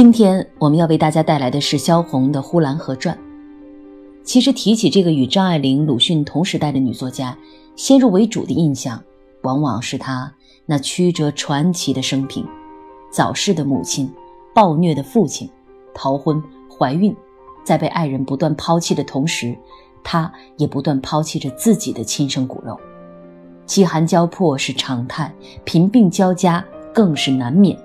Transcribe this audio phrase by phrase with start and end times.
[0.00, 3.14] 今天我们要为大家带来的是萧红的《呼兰河传》。
[4.24, 7.36] 其实提起这个与张爱玲、鲁迅同时代的女作家，
[7.76, 8.98] 先入为主的印象，
[9.42, 10.32] 往往是她
[10.64, 12.46] 那曲折传奇的生平：
[13.12, 14.10] 早逝的母亲，
[14.54, 15.50] 暴虐的父亲，
[15.92, 17.14] 逃婚、怀孕，
[17.62, 19.54] 在被爱人不断抛弃的同时，
[20.02, 22.74] 她也不断抛弃着自己的亲生骨肉。
[23.66, 25.30] 饥寒交迫是常态，
[25.62, 27.78] 贫病交加更是难免。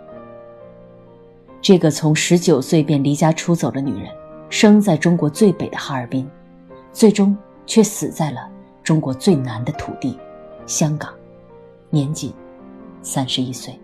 [1.66, 4.08] 这个从十九岁便离家出走的女人，
[4.52, 6.30] 生在中国最北的哈尔滨，
[6.94, 8.48] 最终却死在了
[8.84, 10.16] 中国最南的土地——
[10.68, 11.12] 香港，
[11.90, 12.32] 年仅
[13.02, 13.80] 三十一岁。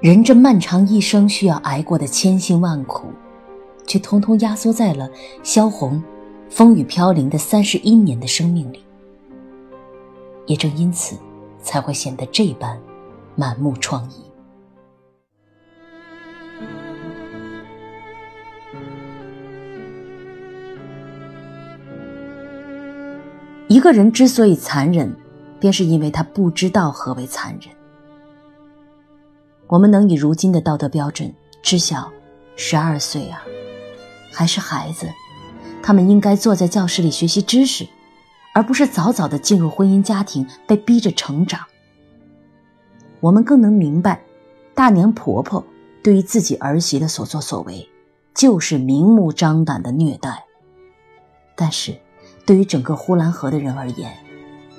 [0.00, 3.06] 人这漫长一生需要挨过的千辛万苦，
[3.86, 5.08] 却通通压缩在了
[5.42, 6.04] 萧红
[6.50, 8.84] 风雨飘零的三十一年的生命里。
[10.44, 11.16] 也正因此，
[11.62, 12.78] 才会显得这般
[13.34, 14.25] 满目疮痍。
[23.86, 25.14] 个人之所以残忍，
[25.60, 27.72] 便是因为他不知道何为残忍。
[29.68, 32.10] 我们能以如今的道德标准知晓，
[32.56, 33.44] 十二岁啊，
[34.32, 35.08] 还是孩子，
[35.84, 37.86] 他们应该坐在教室里学习知识，
[38.52, 41.60] 而不是早早的进入婚姻家庭被逼着成长。
[43.20, 44.20] 我们更能明白，
[44.74, 45.64] 大娘婆婆
[46.02, 47.88] 对于自己儿媳的所作所为，
[48.34, 50.44] 就是明目张胆的虐待。
[51.54, 51.96] 但是。
[52.46, 54.16] 对于整个呼兰河的人而言，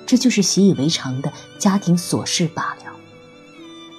[0.06, 2.92] 这就是习以为常的家庭琐事罢了。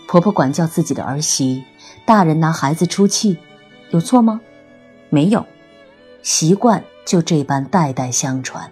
[0.08, 1.64] 婆婆管教自己的儿媳，
[2.04, 3.38] 大人拿孩子出气，
[3.92, 4.42] 有错吗？
[5.10, 5.46] 没有，
[6.24, 8.72] 习惯就这般代代相传。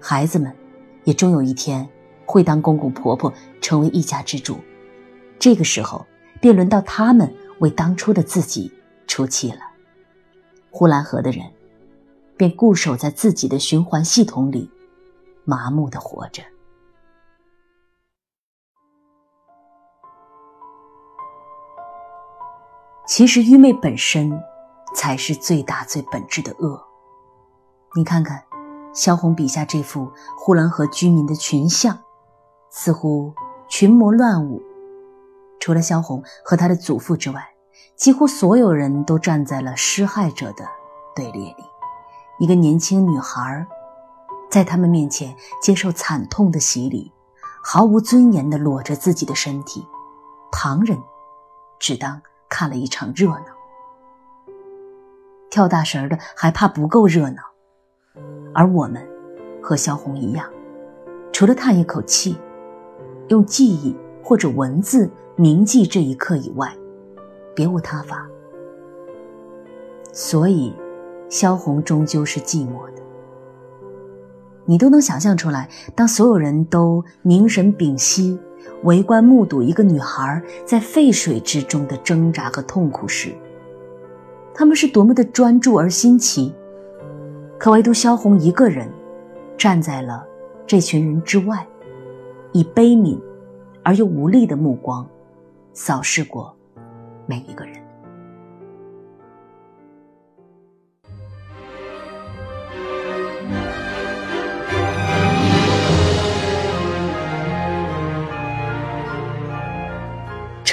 [0.00, 0.50] 孩子们
[1.04, 1.86] 也终有一天
[2.24, 4.58] 会当公公婆婆，成为一家之主，
[5.38, 6.06] 这个时候
[6.40, 8.72] 便轮到他们为当初的自己
[9.06, 9.60] 出气了。
[10.70, 11.44] 呼兰河的人。
[12.36, 14.70] 便固守在自己的循环系统里，
[15.44, 16.42] 麻木的活着。
[23.06, 24.42] 其实愚昧本身，
[24.94, 26.82] 才是最大最本质的恶。
[27.94, 28.42] 你看看，
[28.92, 31.96] 萧红笔下这幅呼兰河居民的群像，
[32.68, 33.32] 似乎
[33.68, 34.60] 群魔乱舞。
[35.60, 37.48] 除了萧红和他的祖父之外，
[37.94, 40.68] 几乎所有人都站在了施害者的
[41.14, 41.64] 队列里。
[42.38, 43.66] 一个年轻女孩，
[44.50, 47.10] 在他们面前接受惨痛的洗礼，
[47.62, 49.86] 毫无尊严地裸着自己的身体，
[50.52, 50.98] 旁人
[51.78, 53.46] 只当看了一场热闹。
[55.48, 57.42] 跳大神的还怕不够热闹，
[58.52, 59.08] 而我们
[59.62, 60.46] 和萧红一样，
[61.32, 62.36] 除了叹一口气，
[63.28, 66.76] 用记忆或者文字铭记这一刻以外，
[67.54, 68.28] 别无他法。
[70.12, 70.74] 所以。
[71.28, 73.02] 萧红终究是寂寞的，
[74.64, 75.68] 你都能想象出来。
[75.94, 78.38] 当所有人都凝神屏息，
[78.84, 83.34] 围观目睹一个女孩在沸水之中的挣扎和痛苦时，
[84.54, 86.54] 他们是多么的专注而新奇。
[87.58, 88.88] 可唯独萧红一个人，
[89.56, 90.24] 站在了
[90.66, 91.66] 这群人之外，
[92.52, 93.18] 以悲悯
[93.82, 95.06] 而又无力的目光，
[95.72, 96.54] 扫视过
[97.26, 97.85] 每一个人。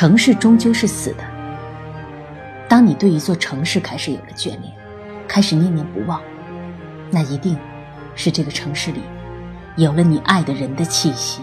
[0.03, 1.24] 城市终究是死的。
[2.68, 4.64] 当你对一座城市开始有了眷恋，
[5.30, 6.22] 开始念念不忘，
[7.09, 7.58] 那一定
[8.13, 9.00] 是这个城市里
[9.78, 11.42] 有了你爱的人的气息。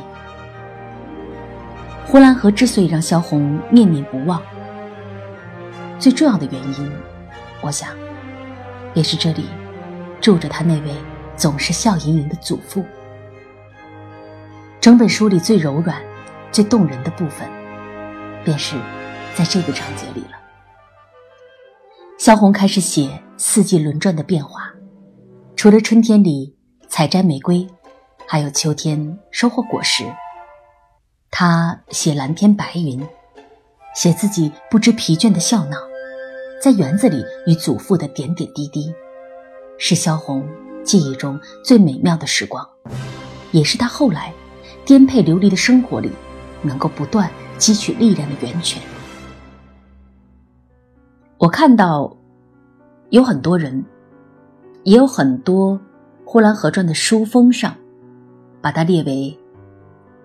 [2.07, 4.43] 呼兰河之所以让萧红念念不忘，
[5.99, 6.93] 最重要的原因，
[7.63, 7.89] 我想，
[8.93, 9.47] 也是这里
[10.21, 10.95] 住着他那位
[11.35, 12.85] 总是笑盈盈的祖父。
[14.83, 15.97] 整本书里最柔软、
[16.53, 17.49] 最动人的部分。
[18.45, 18.77] 便是
[19.35, 20.39] 在这个章节里了。
[22.19, 24.71] 萧红开始写四季轮转的变化，
[25.57, 26.55] 除了春天里
[26.89, 27.67] 采摘玫瑰，
[28.27, 30.05] 还有秋天收获果实。
[31.31, 33.07] 他写蓝天白云，
[33.95, 35.79] 写自己不知疲倦的笑闹，
[36.61, 38.93] 在园子里与祖父的点点滴滴，
[39.79, 40.47] 是萧红
[40.85, 42.69] 记忆中最美妙的时光，
[43.53, 44.33] 也是他后来
[44.85, 46.11] 颠沛流离的生活里
[46.63, 47.31] 能够不断。
[47.61, 48.83] 汲取力量的源泉。
[51.37, 52.17] 我看到
[53.11, 53.85] 有很多人，
[54.85, 55.75] 也有很多
[56.25, 57.77] 《呼兰河传》的书封上，
[58.63, 59.39] 把它列为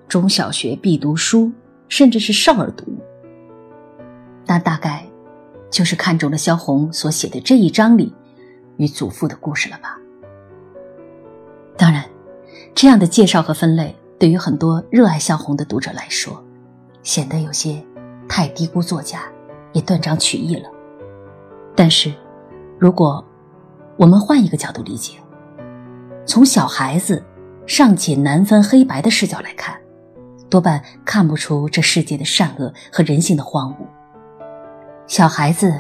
[0.08, 1.52] 中小学必读书，
[1.90, 2.86] 甚至是少儿读。
[4.46, 5.06] 那大概
[5.70, 8.14] 就是看中了萧红所写的这一章里
[8.78, 9.98] 与祖父的故事了吧？
[11.76, 12.06] 当然，
[12.74, 16.45] 这样的介绍和分类对于很多热爱萧红的读者来说，
[17.06, 17.82] 显得有些
[18.28, 19.22] 太低估作家，
[19.74, 20.68] 也断章取义了。
[21.76, 22.12] 但是，
[22.80, 23.24] 如果
[23.96, 25.14] 我们换一个角度理解，
[26.26, 27.24] 从小孩子
[27.68, 29.80] 尚且难分黑白的视角来看，
[30.50, 33.86] 多半看不出这世界的善恶和人性的荒芜。
[35.06, 35.72] 小孩子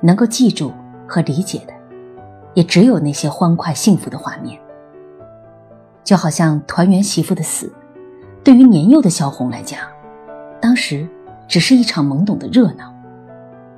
[0.00, 0.72] 能够记住
[1.06, 1.72] 和理解的，
[2.54, 4.60] 也只有那些欢快幸福的画面。
[6.02, 7.72] 就好像团圆媳妇的死，
[8.42, 9.78] 对于年幼的萧红来讲，
[10.62, 11.04] 当时
[11.48, 12.84] 只是一场懵懂的热闹；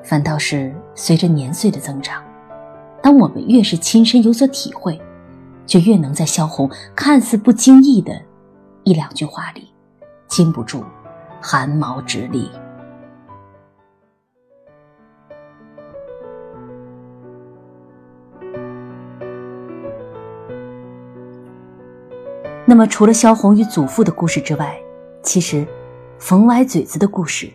[0.03, 2.23] 反倒是随着年岁的增长，
[3.03, 5.01] 当我们越是亲身有所体会，
[5.65, 8.13] 就越能在萧红看似不经意的
[8.83, 9.73] 一两句话里，
[10.29, 10.85] 禁不住
[11.41, 12.51] 寒毛直立。
[22.67, 24.79] 那么，除了萧红与祖父的故事之外，
[25.23, 25.67] 其实，
[26.26, 27.53] 冯歪嘴子的故事，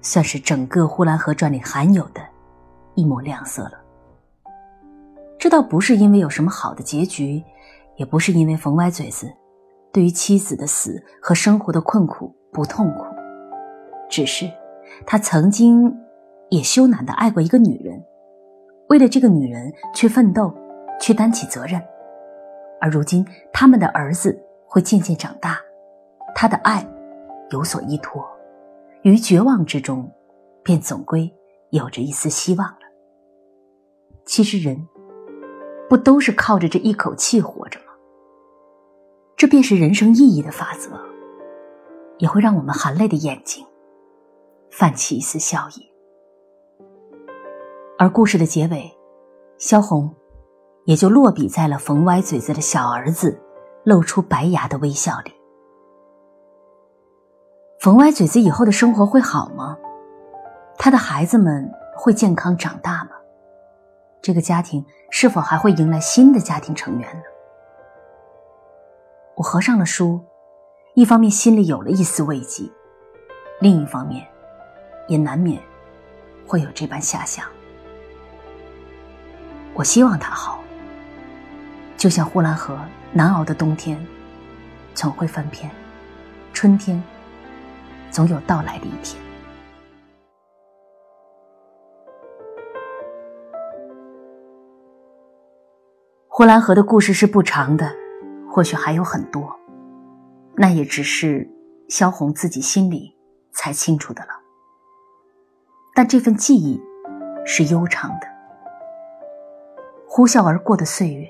[0.00, 2.20] 算是整个《呼兰河传》里罕有的，
[2.96, 3.74] 一抹亮色了。
[5.38, 7.40] 这倒不是因为有什么好的结局，
[7.94, 9.32] 也不是因为冯歪嘴子
[9.92, 13.04] 对于妻子的死和生活的困苦不痛苦，
[14.10, 14.50] 只是
[15.06, 15.96] 他曾经
[16.50, 18.02] 也羞赧的爱过一个女人，
[18.88, 20.52] 为了这个女人去奋斗，
[21.00, 21.80] 去担起责任。
[22.80, 25.60] 而如今，他们的儿子会渐渐长大，
[26.34, 26.84] 他的爱
[27.52, 28.24] 有所依托，
[29.02, 30.10] 于绝望之中，
[30.62, 31.32] 便总归
[31.70, 32.78] 有着一丝希望了。
[34.24, 34.88] 其实，人
[35.88, 37.86] 不都是靠着这一口气活着吗？
[39.36, 40.90] 这便是人生意义的法则，
[42.18, 43.66] 也会让我们含泪的眼睛
[44.70, 45.86] 泛起一丝笑意。
[47.98, 48.90] 而故事的结尾，
[49.58, 50.12] 萧红。
[50.84, 53.40] 也就落笔在了冯歪嘴子的小儿子
[53.84, 55.30] 露出白牙的微笑里。
[57.82, 59.76] 冯歪嘴子以后的生活会好吗？
[60.78, 63.10] 他的孩子们会健康长大吗？
[64.22, 67.22] 这个家庭是否还会迎来新的家庭成员呢？
[69.34, 70.20] 我合上了书，
[70.94, 72.70] 一方面心里有了一丝慰藉，
[73.58, 74.24] 另一方面，
[75.08, 75.60] 也难免
[76.46, 77.44] 会有这般遐想。
[79.74, 80.60] 我希望他好。
[81.96, 82.78] 就像呼兰河
[83.12, 84.00] 难熬的冬天，
[84.94, 85.68] 总会翻篇，
[86.52, 87.02] 春天
[88.12, 89.20] 总有到来的一天。
[96.28, 97.90] 呼兰河的故事是不长的，
[98.48, 99.58] 或许还有很多，
[100.54, 101.50] 那也只是
[101.88, 103.16] 萧红自己心里
[103.52, 104.30] 才清楚的了。
[105.94, 106.80] 但这份记忆
[107.44, 108.26] 是悠长的，
[110.06, 111.26] 呼啸而过的岁月。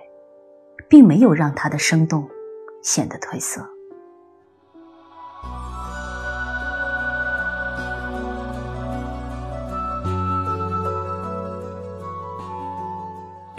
[0.93, 2.29] 并没有让他的生动
[2.83, 3.67] 显得褪色。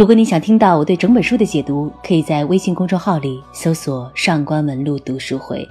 [0.03, 5.65] 如果你想听到我对整本书的解读，可以在微信公众号里搜索“上官文露读书会”。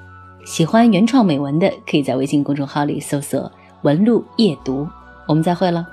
[0.46, 3.52] 喜欢原创美文的，可以在微信公众号里搜索
[3.84, 4.88] “文露夜读”。
[5.28, 5.86] 我们再会了。